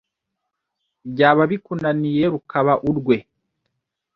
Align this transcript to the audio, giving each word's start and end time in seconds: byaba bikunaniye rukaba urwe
byaba 1.11 1.43
bikunaniye 1.51 2.23
rukaba 2.33 2.73
urwe 2.89 3.17